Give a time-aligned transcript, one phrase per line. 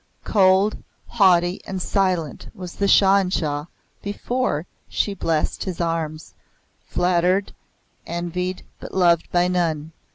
[0.23, 3.65] Cold, haughty, and silent was the Shah in Shah
[4.01, 6.33] before she blessed his arms
[6.87, 7.53] flattered,
[8.07, 9.91] envied, but loved by none.